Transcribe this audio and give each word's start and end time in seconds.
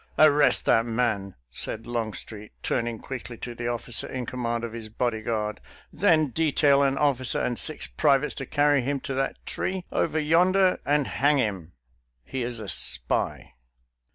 "Arrest 0.17 0.65
that 0.65 0.83
man," 0.87 1.35
said 1.51 1.85
Longstreet, 1.85 2.53
turning 2.63 2.97
quickly 2.97 3.37
to 3.37 3.53
the 3.53 3.67
officer 3.67 4.07
in 4.07 4.25
command 4.25 4.63
of 4.63 4.73
his 4.73 4.89
bodyguard;" 4.89 5.61
then 6.01 6.29
detail 6.31 6.81
an 6.81 6.97
officer 6.97 7.39
and 7.39 7.59
six 7.59 7.85
privates 7.85 8.33
to 8.33 8.47
carry 8.47 8.81
him 8.81 8.99
to 9.01 9.13
that 9.13 9.37
tree 9.45 9.85
BATTLE 9.91 10.05
OF 10.05 10.11
SECOND 10.13 10.21
MANASSAS 10.21 10.31
63 10.31 10.35
over 10.35 10.41
yonder 10.41 10.79
and 10.87 11.07
hang 11.07 11.37
him— 11.37 11.73
^he 12.33 12.43
is 12.43 12.59
a 12.59 12.67
spy." 12.67 13.53